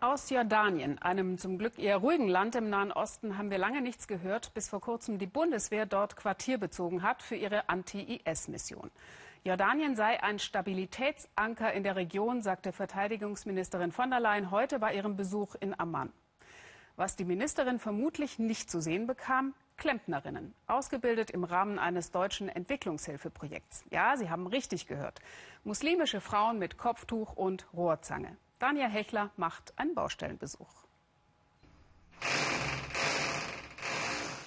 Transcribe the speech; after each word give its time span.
Aus 0.00 0.30
Jordanien, 0.30 0.96
einem 1.00 1.38
zum 1.38 1.58
Glück 1.58 1.76
eher 1.76 1.96
ruhigen 1.96 2.28
Land 2.28 2.54
im 2.54 2.70
Nahen 2.70 2.92
Osten, 2.92 3.36
haben 3.36 3.50
wir 3.50 3.58
lange 3.58 3.82
nichts 3.82 4.06
gehört, 4.06 4.54
bis 4.54 4.68
vor 4.68 4.80
kurzem 4.80 5.18
die 5.18 5.26
Bundeswehr 5.26 5.86
dort 5.86 6.14
Quartier 6.14 6.56
bezogen 6.56 7.02
hat 7.02 7.20
für 7.20 7.34
ihre 7.34 7.68
Anti-IS-Mission. 7.68 8.92
Jordanien 9.42 9.96
sei 9.96 10.22
ein 10.22 10.38
Stabilitätsanker 10.38 11.72
in 11.72 11.82
der 11.82 11.96
Region, 11.96 12.42
sagte 12.42 12.70
Verteidigungsministerin 12.72 13.90
von 13.90 14.08
der 14.10 14.20
Leyen 14.20 14.52
heute 14.52 14.78
bei 14.78 14.94
ihrem 14.94 15.16
Besuch 15.16 15.56
in 15.56 15.78
Amman. 15.80 16.12
Was 16.94 17.16
die 17.16 17.24
Ministerin 17.24 17.80
vermutlich 17.80 18.38
nicht 18.38 18.70
zu 18.70 18.80
sehen 18.80 19.08
bekam, 19.08 19.52
Klempnerinnen, 19.78 20.54
ausgebildet 20.68 21.32
im 21.32 21.42
Rahmen 21.42 21.80
eines 21.80 22.12
deutschen 22.12 22.48
Entwicklungshilfeprojekts. 22.48 23.84
Ja, 23.90 24.16
Sie 24.16 24.30
haben 24.30 24.46
richtig 24.46 24.86
gehört. 24.86 25.18
Muslimische 25.64 26.20
Frauen 26.20 26.60
mit 26.60 26.78
Kopftuch 26.78 27.32
und 27.36 27.66
Rohrzange. 27.72 28.36
Daniel 28.58 28.88
Hechler 28.88 29.30
macht 29.36 29.72
einen 29.78 29.94
Baustellenbesuch. 29.94 30.86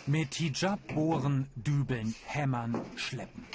Mit 0.05 0.33
Hijab 0.35 0.79
bohren, 0.93 1.49
dübeln, 1.55 2.13
hämmern, 2.25 2.81
schleppen. 2.95 3.45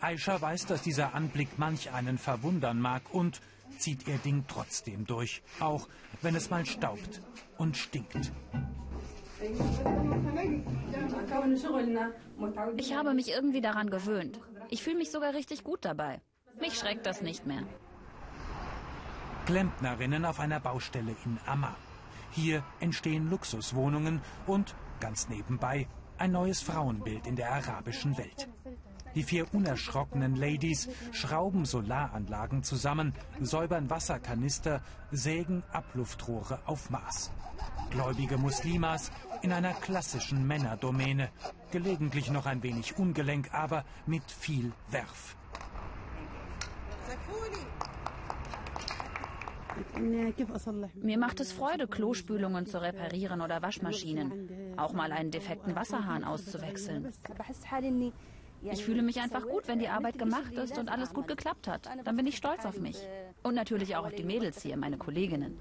Aisha 0.00 0.40
weiß, 0.40 0.66
dass 0.66 0.82
dieser 0.82 1.14
Anblick 1.14 1.58
manch 1.58 1.90
einen 1.90 2.18
verwundern 2.18 2.78
mag 2.80 3.02
und 3.12 3.40
zieht 3.78 4.06
ihr 4.06 4.18
Ding 4.18 4.44
trotzdem 4.46 5.06
durch, 5.06 5.42
auch 5.60 5.88
wenn 6.22 6.36
es 6.36 6.50
mal 6.50 6.66
staubt 6.66 7.22
und 7.58 7.76
stinkt. 7.76 8.32
Ich 12.76 12.94
habe 12.94 13.14
mich 13.14 13.30
irgendwie 13.30 13.60
daran 13.60 13.90
gewöhnt. 13.90 14.40
Ich 14.70 14.82
fühle 14.82 14.96
mich 14.96 15.10
sogar 15.10 15.34
richtig 15.34 15.64
gut 15.64 15.84
dabei. 15.84 16.20
Mich 16.60 16.74
schreckt 16.78 17.06
das 17.06 17.20
nicht 17.20 17.46
mehr. 17.46 17.64
Klempnerinnen 19.46 20.24
auf 20.24 20.40
einer 20.40 20.58
Baustelle 20.58 21.14
in 21.26 21.38
Amman. 21.44 21.74
Hier 22.30 22.64
entstehen 22.80 23.28
Luxuswohnungen 23.28 24.22
und, 24.46 24.74
ganz 25.00 25.28
nebenbei, 25.28 25.86
ein 26.16 26.32
neues 26.32 26.62
Frauenbild 26.62 27.26
in 27.26 27.36
der 27.36 27.52
arabischen 27.52 28.16
Welt. 28.16 28.48
Die 29.14 29.22
vier 29.22 29.52
unerschrockenen 29.52 30.34
Ladies 30.34 30.88
schrauben 31.12 31.66
Solaranlagen 31.66 32.62
zusammen, 32.62 33.12
säubern 33.40 33.90
Wasserkanister, 33.90 34.80
sägen 35.12 35.62
Abluftrohre 35.72 36.60
auf 36.64 36.88
Maß. 36.88 37.30
Gläubige 37.90 38.38
Muslimas 38.38 39.12
in 39.42 39.52
einer 39.52 39.74
klassischen 39.74 40.46
Männerdomäne, 40.46 41.28
gelegentlich 41.70 42.30
noch 42.30 42.46
ein 42.46 42.62
wenig 42.62 42.98
ungelenk, 42.98 43.52
aber 43.52 43.84
mit 44.06 44.28
viel 44.30 44.72
Werf. 44.90 45.36
Mir 49.96 51.18
macht 51.18 51.40
es 51.40 51.52
Freude, 51.52 51.86
Klospülungen 51.86 52.66
zu 52.66 52.80
reparieren 52.80 53.40
oder 53.40 53.62
Waschmaschinen. 53.62 54.76
Auch 54.76 54.92
mal 54.92 55.12
einen 55.12 55.30
defekten 55.30 55.74
Wasserhahn 55.74 56.24
auszuwechseln. 56.24 57.12
Ich 58.62 58.84
fühle 58.84 59.02
mich 59.02 59.20
einfach 59.20 59.46
gut, 59.46 59.68
wenn 59.68 59.78
die 59.78 59.88
Arbeit 59.88 60.18
gemacht 60.18 60.52
ist 60.54 60.78
und 60.78 60.88
alles 60.88 61.12
gut 61.12 61.28
geklappt 61.28 61.68
hat. 61.68 61.88
Dann 62.04 62.16
bin 62.16 62.26
ich 62.26 62.36
stolz 62.36 62.64
auf 62.64 62.80
mich. 62.80 62.96
Und 63.42 63.54
natürlich 63.54 63.94
auch 63.96 64.06
auf 64.06 64.14
die 64.14 64.24
Mädels 64.24 64.62
hier, 64.62 64.76
meine 64.76 64.96
Kolleginnen. 64.96 65.58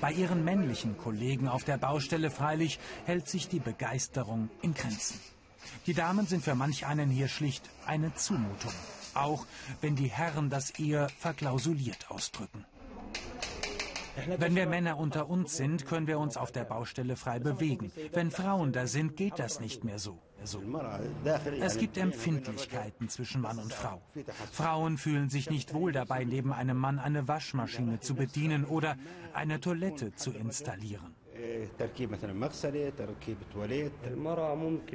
Bei 0.00 0.12
ihren 0.12 0.44
männlichen 0.44 0.98
Kollegen 0.98 1.48
auf 1.48 1.64
der 1.64 1.78
Baustelle 1.78 2.30
freilich 2.30 2.78
hält 3.04 3.28
sich 3.28 3.48
die 3.48 3.58
Begeisterung 3.58 4.50
in 4.62 4.74
Grenzen. 4.74 5.18
Die 5.86 5.94
Damen 5.94 6.26
sind 6.26 6.44
für 6.44 6.54
manch 6.54 6.86
einen 6.86 7.10
hier 7.10 7.28
schlicht 7.28 7.68
eine 7.86 8.14
Zumutung 8.14 8.72
auch 9.16 9.46
wenn 9.80 9.96
die 9.96 10.08
Herren 10.08 10.50
das 10.50 10.70
eher 10.70 11.08
verklausuliert 11.08 12.10
ausdrücken. 12.10 12.64
Wenn 14.38 14.56
wir 14.56 14.66
Männer 14.66 14.96
unter 14.96 15.28
uns 15.28 15.56
sind, 15.56 15.84
können 15.86 16.06
wir 16.06 16.18
uns 16.18 16.36
auf 16.36 16.50
der 16.50 16.64
Baustelle 16.64 17.16
frei 17.16 17.38
bewegen. 17.38 17.92
Wenn 18.12 18.30
Frauen 18.30 18.72
da 18.72 18.86
sind, 18.86 19.16
geht 19.16 19.38
das 19.38 19.60
nicht 19.60 19.84
mehr 19.84 19.98
so. 19.98 20.18
Es 21.60 21.76
gibt 21.78 21.98
Empfindlichkeiten 21.98 23.08
zwischen 23.08 23.40
Mann 23.42 23.58
und 23.58 23.72
Frau. 23.72 24.00
Frauen 24.52 24.96
fühlen 24.96 25.28
sich 25.28 25.50
nicht 25.50 25.74
wohl 25.74 25.92
dabei, 25.92 26.24
neben 26.24 26.52
einem 26.52 26.78
Mann 26.78 26.98
eine 26.98 27.28
Waschmaschine 27.28 28.00
zu 28.00 28.14
bedienen 28.14 28.64
oder 28.64 28.96
eine 29.34 29.60
Toilette 29.60 30.14
zu 30.14 30.30
installieren. 30.30 31.14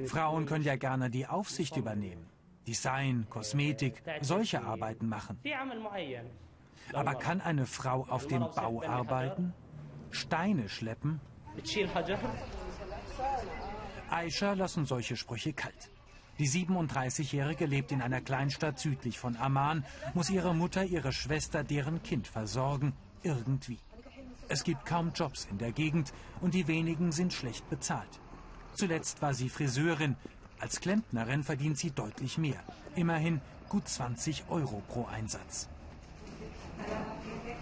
Frauen 0.07 0.45
können 0.45 0.63
ja 0.63 0.75
gerne 0.75 1.09
die 1.09 1.27
Aufsicht 1.27 1.77
übernehmen. 1.77 2.30
Design, 2.67 3.25
Kosmetik, 3.29 4.03
solche 4.21 4.63
Arbeiten 4.63 5.07
machen. 5.07 5.39
Aber 6.93 7.15
kann 7.15 7.41
eine 7.41 7.65
Frau 7.65 8.05
auf 8.09 8.27
dem 8.27 8.41
Bau 8.55 8.83
arbeiten? 8.83 9.53
Steine 10.11 10.69
schleppen? 10.69 11.19
Aisha 14.09 14.53
lassen 14.53 14.85
solche 14.85 15.15
Sprüche 15.15 15.53
kalt. 15.53 15.89
Die 16.39 16.47
37-Jährige 16.47 17.65
lebt 17.65 17.91
in 17.91 18.01
einer 18.01 18.21
Kleinstadt 18.21 18.79
südlich 18.79 19.19
von 19.19 19.35
Amman, 19.37 19.85
muss 20.13 20.29
ihre 20.29 20.55
Mutter, 20.55 20.83
ihre 20.83 21.13
Schwester, 21.13 21.63
deren 21.63 22.01
Kind 22.03 22.27
versorgen, 22.27 22.93
irgendwie. 23.21 23.77
Es 24.47 24.63
gibt 24.63 24.85
kaum 24.85 25.11
Jobs 25.13 25.47
in 25.49 25.59
der 25.59 25.71
Gegend 25.71 26.13
und 26.41 26.53
die 26.53 26.67
wenigen 26.67 27.11
sind 27.11 27.31
schlecht 27.31 27.69
bezahlt. 27.69 28.19
Zuletzt 28.73 29.21
war 29.21 29.33
sie 29.33 29.49
Friseurin, 29.49 30.15
als 30.61 30.79
Klempnerin 30.79 31.43
verdient 31.43 31.77
sie 31.77 31.91
deutlich 31.91 32.37
mehr. 32.37 32.63
Immerhin 32.95 33.41
gut 33.67 33.87
20 33.87 34.45
Euro 34.49 34.81
pro 34.87 35.05
Einsatz. 35.05 35.67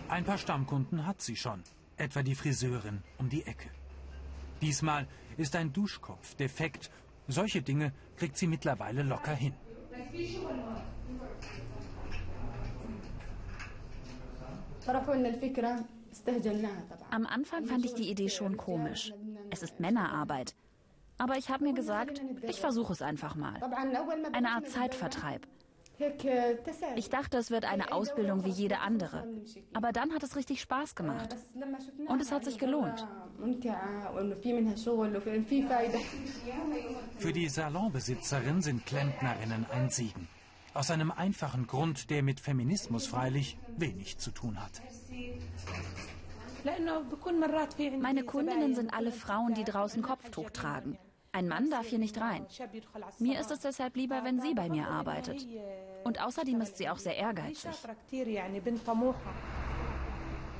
Ein 0.09 0.25
paar 0.25 0.37
Stammkunden 0.37 1.05
hat 1.05 1.21
sie 1.21 1.35
schon, 1.35 1.63
etwa 1.97 2.23
die 2.23 2.35
Friseurin 2.35 3.01
um 3.17 3.29
die 3.29 3.45
Ecke. 3.45 3.69
Diesmal 4.61 5.07
ist 5.37 5.55
ein 5.55 5.71
Duschkopf 5.71 6.35
defekt. 6.35 6.91
Solche 7.27 7.61
Dinge 7.61 7.93
kriegt 8.17 8.37
sie 8.37 8.47
mittlerweile 8.47 9.03
locker 9.03 9.35
hin. 9.35 9.53
Am 17.11 17.25
Anfang 17.25 17.65
fand 17.65 17.85
ich 17.85 17.93
die 17.93 18.09
Idee 18.09 18.29
schon 18.29 18.57
komisch. 18.57 19.13
Es 19.51 19.63
ist 19.63 19.79
Männerarbeit. 19.79 20.55
Aber 21.19 21.37
ich 21.37 21.49
habe 21.49 21.65
mir 21.65 21.73
gesagt, 21.73 22.21
ich 22.41 22.59
versuche 22.59 22.93
es 22.93 23.01
einfach 23.01 23.35
mal. 23.35 23.61
Eine 24.33 24.51
Art 24.51 24.67
Zeitvertreib. 24.67 25.45
Ich 26.95 27.09
dachte, 27.09 27.37
es 27.37 27.51
wird 27.51 27.65
eine 27.65 27.91
Ausbildung 27.91 28.45
wie 28.45 28.49
jede 28.49 28.79
andere. 28.79 29.27
Aber 29.73 29.91
dann 29.91 30.13
hat 30.13 30.23
es 30.23 30.37
richtig 30.37 30.61
Spaß 30.61 30.95
gemacht. 30.95 31.35
Und 32.07 32.21
es 32.21 32.31
hat 32.31 32.45
sich 32.45 32.57
gelohnt. 32.57 33.05
Für 37.17 37.33
die 37.33 37.49
Salonbesitzerin 37.49 38.61
sind 38.61 38.85
Klempnerinnen 38.85 39.65
ein 39.71 39.89
Segen. 39.89 40.29
Aus 40.73 40.89
einem 40.89 41.11
einfachen 41.11 41.67
Grund, 41.67 42.09
der 42.09 42.23
mit 42.23 42.39
Feminismus 42.39 43.07
freilich 43.07 43.57
wenig 43.75 44.19
zu 44.19 44.31
tun 44.31 44.57
hat. 44.63 44.81
Meine 47.99 48.23
Kundinnen 48.23 48.75
sind 48.75 48.93
alle 48.93 49.11
Frauen, 49.11 49.53
die 49.53 49.63
draußen 49.65 50.01
Kopftuch 50.01 50.49
tragen. 50.51 50.97
Ein 51.39 51.47
Mann 51.47 51.69
darf 51.69 51.85
hier 51.85 51.99
nicht 51.99 52.19
rein. 52.19 52.45
Mir 53.19 53.39
ist 53.39 53.49
es 53.49 53.61
deshalb 53.61 53.95
lieber, 53.95 54.25
wenn 54.25 54.41
sie 54.41 54.53
bei 54.53 54.67
mir 54.67 54.89
arbeitet. 54.89 55.47
Und 56.03 56.21
außerdem 56.21 56.59
ist 56.59 56.75
sie 56.75 56.89
auch 56.89 56.97
sehr 56.97 57.15
ehrgeizig. 57.15 57.71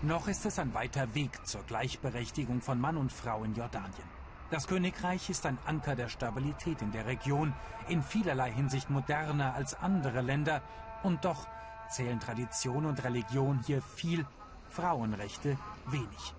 Noch 0.02 0.30
ist 0.30 0.46
es 0.46 0.58
ein 0.58 0.74
weiter 0.74 1.14
Weg 1.14 1.46
zur 1.46 1.64
Gleichberechtigung 1.64 2.62
von 2.62 2.80
Mann 2.80 2.96
und 2.96 3.12
Frau 3.12 3.44
in 3.44 3.56
Jordanien. 3.56 4.08
Das 4.52 4.68
Königreich 4.68 5.30
ist 5.30 5.46
ein 5.46 5.58
Anker 5.66 5.98
der 5.98 6.08
Stabilität 6.08 6.82
in 6.82 6.94
der 6.94 7.06
Region, 7.06 7.54
in 7.90 8.02
vielerlei 8.02 8.50
Hinsicht 8.50 8.90
moderner 8.90 9.56
als 9.56 9.74
andere 9.74 10.22
Länder. 10.22 10.62
Und 11.04 11.26
doch 11.26 11.46
zählen 11.90 12.22
Tradition 12.22 12.86
und 12.86 13.04
Religion 13.04 13.60
hier 13.68 13.82
viel, 13.82 14.26
Frauenrechte 14.70 15.58
wenig. 15.88 16.34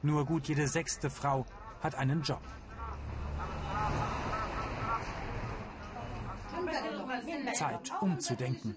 Nur 0.00 0.24
gut 0.24 0.48
jede 0.48 0.68
sechste 0.68 1.10
Frau 1.10 1.44
hat 1.82 1.96
einen 1.96 2.22
Job. 2.22 2.40
Zeit, 7.52 7.92
umzudenken. 8.00 8.76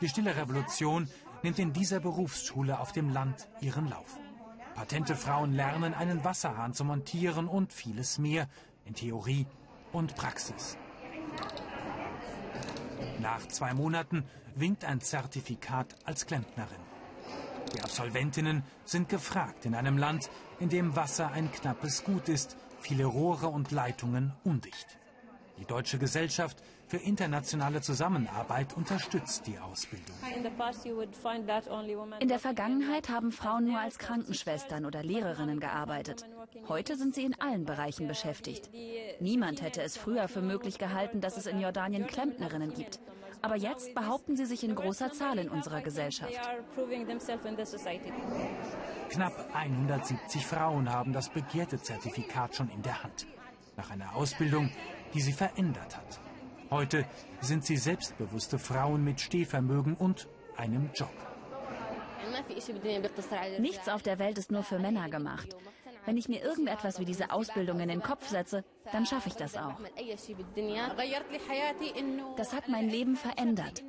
Die 0.00 0.08
stille 0.08 0.36
Revolution 0.36 1.08
nimmt 1.42 1.58
in 1.58 1.72
dieser 1.72 2.00
Berufsschule 2.00 2.80
auf 2.80 2.92
dem 2.92 3.10
Land 3.10 3.48
ihren 3.60 3.88
Lauf. 3.88 4.18
Patente 4.74 5.16
Frauen 5.16 5.52
lernen, 5.54 5.94
einen 5.94 6.24
Wasserhahn 6.24 6.72
zu 6.72 6.84
montieren 6.84 7.48
und 7.48 7.72
vieles 7.72 8.18
mehr 8.18 8.48
in 8.84 8.94
Theorie 8.94 9.46
und 9.92 10.14
Praxis. 10.14 10.76
Nach 13.20 13.46
zwei 13.48 13.74
Monaten 13.74 14.24
winkt 14.54 14.84
ein 14.84 15.00
Zertifikat 15.00 15.96
als 16.04 16.26
Klempnerin. 16.26 16.80
Die 17.74 17.82
Absolventinnen 17.82 18.62
sind 18.84 19.08
gefragt 19.08 19.66
in 19.66 19.74
einem 19.74 19.98
Land, 19.98 20.30
in 20.58 20.68
dem 20.68 20.96
Wasser 20.96 21.30
ein 21.32 21.50
knappes 21.52 22.04
Gut 22.04 22.28
ist, 22.28 22.56
viele 22.80 23.04
Rohre 23.04 23.48
und 23.48 23.70
Leitungen 23.70 24.32
undicht. 24.44 24.98
Die 25.58 25.64
Deutsche 25.64 25.98
Gesellschaft 25.98 26.62
für 26.86 26.98
internationale 26.98 27.80
Zusammenarbeit 27.80 28.76
unterstützt 28.76 29.46
die 29.46 29.58
Ausbildung. 29.58 30.16
In 32.20 32.28
der 32.28 32.38
Vergangenheit 32.38 33.08
haben 33.08 33.32
Frauen 33.32 33.66
nur 33.66 33.78
als 33.78 33.98
Krankenschwestern 33.98 34.86
oder 34.86 35.02
Lehrerinnen 35.02 35.60
gearbeitet. 35.60 36.24
Heute 36.68 36.96
sind 36.96 37.14
sie 37.14 37.24
in 37.24 37.38
allen 37.40 37.64
Bereichen 37.64 38.06
beschäftigt. 38.06 38.70
Niemand 39.20 39.60
hätte 39.62 39.82
es 39.82 39.96
früher 39.96 40.28
für 40.28 40.42
möglich 40.42 40.78
gehalten, 40.78 41.20
dass 41.20 41.36
es 41.36 41.46
in 41.46 41.60
Jordanien 41.60 42.06
Klempnerinnen 42.06 42.72
gibt. 42.72 43.00
Aber 43.42 43.56
jetzt 43.56 43.94
behaupten 43.94 44.36
sie 44.36 44.46
sich 44.46 44.64
in 44.64 44.74
großer 44.74 45.12
Zahl 45.12 45.38
in 45.38 45.48
unserer 45.48 45.80
Gesellschaft. 45.80 46.40
Knapp 49.10 49.48
170 49.54 50.46
Frauen 50.46 50.92
haben 50.92 51.12
das 51.12 51.28
begehrte 51.28 51.80
Zertifikat 51.80 52.56
schon 52.56 52.68
in 52.70 52.82
der 52.82 53.02
Hand. 53.02 53.26
Nach 53.76 53.90
einer 53.90 54.16
Ausbildung, 54.16 54.70
die 55.14 55.20
sie 55.20 55.32
verändert 55.32 55.96
hat. 55.96 56.20
Heute 56.70 57.04
sind 57.40 57.64
sie 57.64 57.76
selbstbewusste 57.76 58.58
Frauen 58.58 59.04
mit 59.04 59.20
Stehvermögen 59.20 59.94
und 59.94 60.28
einem 60.56 60.90
Job. 60.94 61.12
Nichts 63.58 63.88
auf 63.88 64.02
der 64.02 64.18
Welt 64.18 64.38
ist 64.38 64.50
nur 64.50 64.62
für 64.62 64.78
Männer 64.78 65.08
gemacht. 65.08 65.56
Wenn 66.04 66.16
ich 66.16 66.28
mir 66.28 66.42
irgendetwas 66.42 66.98
wie 67.00 67.04
diese 67.04 67.30
Ausbildung 67.30 67.80
in 67.80 67.88
den 67.88 68.02
Kopf 68.02 68.28
setze, 68.28 68.64
dann 68.92 69.04
schaffe 69.04 69.28
ich 69.28 69.34
das 69.34 69.56
auch. 69.56 69.78
Das 72.36 72.52
hat 72.52 72.68
mein 72.68 72.88
Leben 72.88 73.16
verändert. 73.16 73.82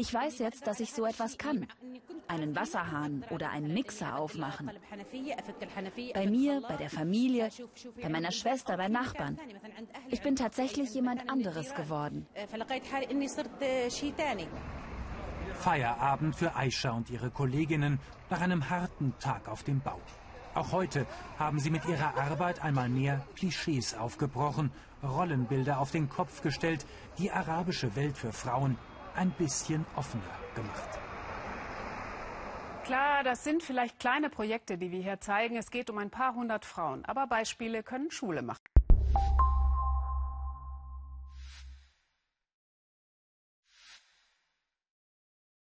Ich 0.00 0.14
weiß 0.14 0.38
jetzt, 0.38 0.64
dass 0.68 0.78
ich 0.78 0.92
so 0.92 1.04
etwas 1.06 1.36
kann. 1.38 1.66
Einen 2.28 2.54
Wasserhahn 2.54 3.24
oder 3.30 3.50
einen 3.50 3.74
Mixer 3.74 4.16
aufmachen. 4.16 4.70
Bei 6.14 6.26
mir, 6.26 6.62
bei 6.68 6.76
der 6.76 6.88
Familie, 6.88 7.48
bei 8.00 8.08
meiner 8.08 8.30
Schwester, 8.30 8.76
bei 8.76 8.86
Nachbarn. 8.86 9.36
Ich 10.08 10.22
bin 10.22 10.36
tatsächlich 10.36 10.94
jemand 10.94 11.28
anderes 11.28 11.74
geworden. 11.74 12.28
Feierabend 15.54 16.36
für 16.36 16.54
Aisha 16.54 16.90
und 16.92 17.10
ihre 17.10 17.30
Kolleginnen 17.30 17.98
nach 18.30 18.40
einem 18.40 18.70
harten 18.70 19.14
Tag 19.18 19.48
auf 19.48 19.64
dem 19.64 19.80
Bau. 19.80 20.00
Auch 20.54 20.70
heute 20.70 21.06
haben 21.40 21.58
sie 21.58 21.70
mit 21.70 21.84
ihrer 21.86 22.16
Arbeit 22.16 22.62
einmal 22.62 22.88
mehr 22.88 23.26
Klischees 23.34 23.94
aufgebrochen, 23.94 24.70
Rollenbilder 25.02 25.80
auf 25.80 25.90
den 25.90 26.08
Kopf 26.08 26.40
gestellt, 26.42 26.86
die 27.18 27.32
arabische 27.32 27.96
Welt 27.96 28.16
für 28.16 28.32
Frauen 28.32 28.78
ein 29.18 29.30
bisschen 29.32 29.84
offener 29.96 30.22
gemacht. 30.54 30.88
Klar, 32.84 33.24
das 33.24 33.44
sind 33.44 33.62
vielleicht 33.62 33.98
kleine 33.98 34.30
Projekte, 34.30 34.78
die 34.78 34.92
wir 34.92 35.02
hier 35.02 35.20
zeigen. 35.20 35.56
Es 35.56 35.70
geht 35.70 35.90
um 35.90 35.98
ein 35.98 36.08
paar 36.08 36.34
hundert 36.34 36.64
Frauen. 36.64 37.04
Aber 37.04 37.26
Beispiele 37.26 37.82
können 37.82 38.10
Schule 38.10 38.42
machen. 38.42 38.62